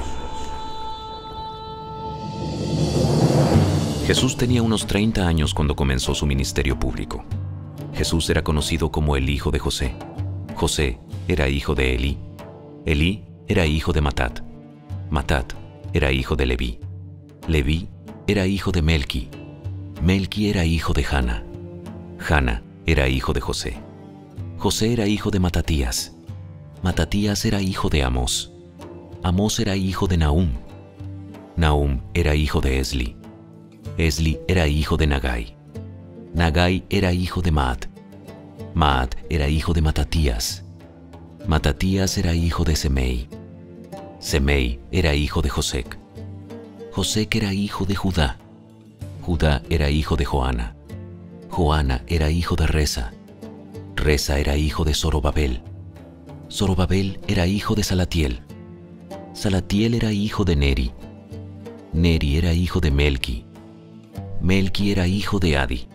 Jesús 4.06 4.36
tenía 4.36 4.62
unos 4.62 4.88
30 4.88 5.26
años 5.26 5.54
cuando 5.54 5.76
comenzó 5.76 6.14
su 6.14 6.26
ministerio 6.26 6.78
público. 6.78 7.24
Jesús 8.02 8.28
era 8.32 8.44
conocido 8.44 8.92
como 8.92 9.16
el 9.16 9.30
hijo 9.30 9.52
de 9.52 9.60
José. 9.60 9.94
José 10.56 10.98
era 11.28 11.50
hijo 11.50 11.76
de 11.76 11.94
Elí. 11.94 12.18
Elí 12.84 13.26
era 13.48 13.68
hijo 13.68 13.94
de 13.94 14.02
Matat. 14.02 14.40
Matat 15.12 15.54
era 15.94 16.12
hijo 16.12 16.36
de 16.36 16.48
Leví. 16.48 16.80
Leví 17.48 17.90
era 18.26 18.48
hijo 18.48 18.72
de 18.72 18.82
Melqui. 18.82 19.30
Melqui 20.02 20.50
era 20.50 20.66
hijo 20.66 20.94
de 20.94 21.04
Jana. 21.04 21.44
Jana 22.18 22.64
era 22.88 23.08
hijo 23.08 23.34
de 23.34 23.42
José. 23.42 23.78
José 24.58 24.94
era 24.94 25.06
hijo 25.06 25.30
de 25.30 25.40
Matatías. 25.40 26.12
Matatías 26.82 27.46
era 27.46 27.62
hijo 27.62 27.88
de 27.90 28.02
Amós. 28.02 28.52
Amós 29.22 29.60
era 29.60 29.76
hijo 29.76 30.08
de 30.08 30.18
Nahum. 30.18 30.50
Nahum 31.56 32.02
era 32.16 32.34
hijo 32.34 32.62
de 32.62 32.80
Esli. 32.80 33.16
Esli 33.98 34.40
era 34.48 34.66
hijo 34.66 34.98
de 34.98 35.06
Nagai. 35.06 35.56
Nagai 36.34 36.84
era 36.90 37.14
hijo 37.14 37.44
de 37.44 37.52
Maat. 37.52 37.91
Maat 38.74 39.16
era 39.30 39.50
hijo 39.50 39.74
de 39.74 39.82
Matatías. 39.82 40.64
Matatías 41.46 42.18
era 42.18 42.34
hijo 42.34 42.64
de 42.64 42.76
Semei. 42.76 43.28
Semei 44.20 44.80
era 44.92 45.14
hijo 45.14 45.42
de 45.42 45.50
Josec. 45.50 45.98
Josec 46.94 47.36
era 47.36 47.54
hijo 47.54 47.86
de 47.86 47.96
Judá. 47.96 48.38
Judá 49.22 49.62
era 49.70 49.90
hijo 49.90 50.16
de 50.16 50.26
Joana. 50.26 50.76
Joana 51.50 52.04
era 52.08 52.30
hijo 52.30 52.56
de 52.56 52.68
Reza. 52.68 53.12
Reza 53.96 54.40
era 54.40 54.56
hijo 54.56 54.86
de 54.86 54.94
Zorobabel. 54.94 55.62
Zorobabel 56.50 57.20
era 57.28 57.48
hijo 57.48 57.76
de 57.76 57.84
Salatiel. 57.84 58.42
Salatiel 59.34 59.96
era 59.96 60.12
hijo 60.14 60.46
de 60.46 60.56
Neri. 60.56 60.92
Neri 61.94 62.38
era 62.38 62.54
hijo 62.54 62.80
de 62.80 62.92
Melki. 62.92 63.46
Melki 64.42 64.92
era 64.92 65.08
hijo 65.08 65.40
de 65.40 65.58
Adi. 65.58 65.88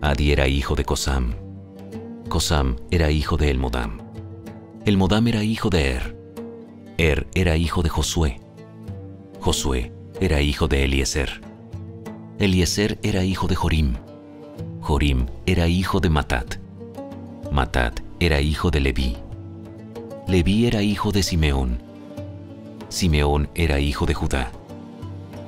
Adi 0.00 0.32
era 0.32 0.46
hijo 0.46 0.76
de 0.76 0.84
Cosam. 0.84 1.45
Cosam 2.28 2.76
era 2.90 3.10
hijo 3.10 3.36
de 3.36 3.50
Elmodam. 3.50 3.98
Elmodam 4.84 5.28
era 5.28 5.44
hijo 5.44 5.70
de 5.70 5.92
Er. 5.92 6.16
Er 6.98 7.26
era 7.34 7.56
hijo 7.56 7.82
de 7.82 7.88
Josué. 7.88 8.40
Josué 9.40 9.92
era 10.20 10.40
hijo 10.40 10.66
de 10.66 10.84
Eliezer. 10.84 11.40
Eliezer 12.38 12.98
era 13.02 13.24
hijo 13.24 13.46
de 13.46 13.54
Jorim. 13.54 13.94
Jorim 14.80 15.26
era 15.46 15.68
hijo 15.68 16.00
de 16.00 16.10
Matat. 16.10 16.56
Matat 17.52 18.00
era 18.18 18.40
hijo 18.40 18.70
de 18.70 18.80
Leví. 18.80 19.16
Leví 20.26 20.66
era 20.66 20.82
hijo 20.82 21.12
de 21.12 21.22
Simeón. 21.22 21.78
Simeón 22.88 23.48
era 23.54 23.78
hijo 23.78 24.04
de 24.04 24.14
Judá. 24.14 24.50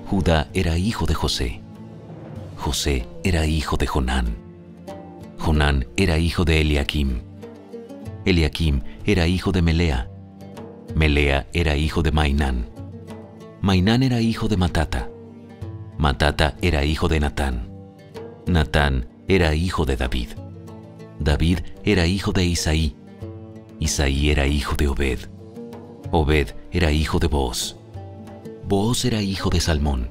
Judá 0.09 0.49
era 0.55 0.79
hijo 0.79 1.07
de 1.07 1.15
José. 1.15 1.61
José 2.57 3.07
era 3.25 3.47
hijo 3.47 3.77
de 3.77 3.87
Jonán. 3.87 4.48
Jonán 5.49 5.87
era 5.97 6.19
hijo 6.19 6.45
de 6.45 6.61
Eliakim. 6.61 7.23
Eliakim 8.27 8.83
era 9.07 9.27
hijo 9.27 9.51
de 9.51 9.63
Melea. 9.63 10.11
Melea 10.95 11.47
era 11.55 11.75
hijo 11.75 12.03
de 12.03 12.13
Mainán. 12.13 12.69
Mainán 13.63 14.03
era 14.03 14.21
hijo 14.21 14.47
de 14.49 14.59
Matata. 14.59 15.09
Matata 15.97 16.55
era 16.61 16.85
hijo 16.85 17.09
de 17.09 17.21
Natán. 17.21 17.67
Natán 18.45 19.09
era 19.27 19.55
hijo 19.55 19.87
de 19.87 19.97
David. 19.97 20.29
David 21.19 21.61
era 21.83 22.05
hijo 22.05 22.33
de 22.33 22.45
Isaí. 22.45 22.95
Isaí 23.81 24.29
era 24.29 24.47
hijo 24.47 24.77
de 24.77 24.89
Obed. 24.89 25.21
Obed 26.11 26.49
era 26.71 26.93
hijo 26.93 27.19
de 27.19 27.27
Booz. 27.27 27.75
Booz 28.69 29.07
era 29.07 29.23
hijo 29.23 29.49
de 29.49 29.61
Salmón. 29.61 30.11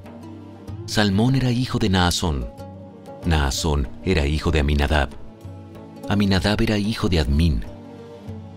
Salmón 0.88 1.36
era 1.36 1.52
hijo 1.52 1.78
de 1.78 1.90
Naasón. 1.90 2.50
Naasón 3.24 3.88
era 4.04 4.26
hijo 4.26 4.50
de 4.50 4.62
Aminadab. 4.62 5.27
Aminadab 6.10 6.62
era 6.62 6.78
hijo 6.78 7.10
de 7.10 7.20
Admín. 7.20 7.66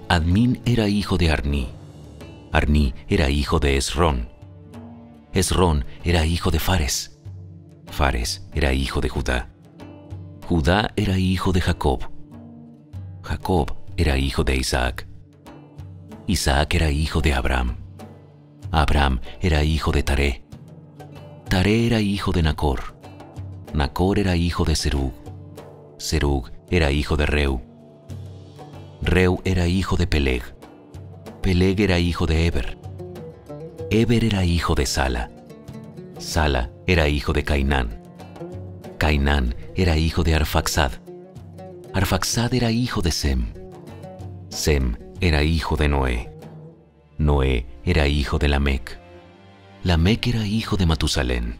Admín 0.08 0.60
era 0.64 0.88
hijo 0.88 1.18
de 1.18 1.30
Arní. 1.30 1.68
Arní 2.52 2.94
era 3.08 3.28
hijo 3.28 3.58
de 3.58 3.76
Esrón. 3.76 4.28
Esrón 5.32 5.84
era 6.04 6.24
hijo 6.24 6.50
de 6.50 6.60
Fares. 6.60 7.18
Fares 7.86 8.46
era 8.54 8.72
hijo 8.72 9.00
de 9.00 9.08
Judá. 9.08 9.48
Judá 10.48 10.90
era 10.94 11.18
hijo 11.18 11.52
de 11.52 11.60
Jacob. 11.60 12.08
Jacob 13.22 13.74
era 13.96 14.16
hijo 14.16 14.44
de 14.44 14.56
Isaac. 14.56 15.08
Isaac 16.28 16.74
era 16.74 16.90
hijo 16.90 17.20
de 17.20 17.34
Abraham. 17.34 17.76
Abraham 18.70 19.20
era 19.40 19.64
hijo 19.64 19.90
de 19.90 20.02
Taré. 20.04 20.44
Taré 21.48 21.86
era 21.86 22.00
hijo 22.00 22.30
de 22.30 22.44
Nacor. 22.44 22.96
Nacor 23.74 24.20
era 24.20 24.36
hijo 24.36 24.64
de 24.64 24.76
Serug. 24.76 25.12
Serug 25.98 26.50
era 26.70 26.92
hijo 26.92 27.16
de 27.16 27.26
Reu. 27.26 27.60
Reu 29.02 29.40
era 29.44 29.66
hijo 29.66 29.96
de 29.96 30.06
Peleg. 30.06 30.42
Peleg 31.42 31.80
era 31.80 31.98
hijo 31.98 32.26
de 32.26 32.46
Eber. 32.46 32.78
Eber 33.90 34.24
era 34.24 34.44
hijo 34.44 34.74
de 34.74 34.86
Sala. 34.86 35.30
Sala 36.18 36.70
era 36.86 37.08
hijo 37.08 37.32
de 37.32 37.42
Cainán. 37.42 38.00
Cainán 38.98 39.56
era 39.74 39.96
hijo 39.96 40.22
de 40.22 40.34
Arfaxad. 40.34 40.92
Arfaxad 41.92 42.54
era 42.54 42.70
hijo 42.70 43.02
de 43.02 43.10
Sem. 43.10 43.52
Sem 44.48 44.96
era 45.20 45.42
hijo 45.42 45.76
de 45.76 45.88
Noé. 45.88 46.30
Noé 47.18 47.66
era 47.84 48.06
hijo 48.06 48.38
de 48.38 48.48
Lamec. 48.48 48.98
Lamec 49.82 50.26
era 50.28 50.46
hijo 50.46 50.76
de 50.76 50.86
Matusalén. 50.86 51.58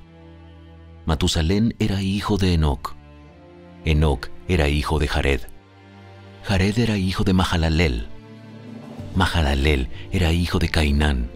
Matusalén 1.04 1.74
era 1.78 2.00
hijo 2.00 2.36
de 2.36 2.54
Enoc. 2.54 2.94
Enoc 3.84 4.28
era 4.50 4.68
hijo 4.68 4.98
de 4.98 5.06
Jared. 5.06 5.42
Jared 6.42 6.76
era 6.76 6.96
hijo 6.98 7.22
de 7.22 7.32
Mahalalel. 7.32 8.08
Mahalalel 9.14 9.88
era 10.10 10.32
hijo 10.32 10.58
de 10.58 10.68
Cainán. 10.68 11.30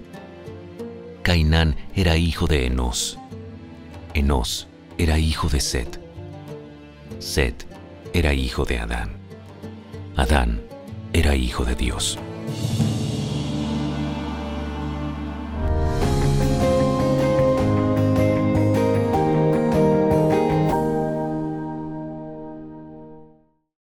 Cainán 1.23 1.77
era 1.95 2.17
hijo 2.17 2.49
de 2.49 2.67
Enos. 2.67 3.17
Enos 4.15 4.67
era 4.99 5.17
hijo 5.21 5.49
de 5.49 5.61
Set. 5.61 6.01
Set 7.21 7.65
era 8.13 8.35
hijo 8.35 8.65
de 8.65 8.81
Adán. 8.81 9.17
Adán 10.17 10.61
era 11.13 11.37
hijo 11.37 11.65
de 11.65 11.77
Dios. 11.77 12.19